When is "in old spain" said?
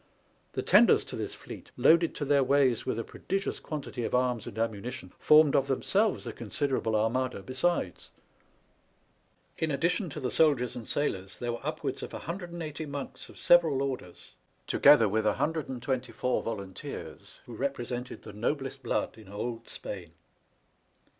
19.19-20.13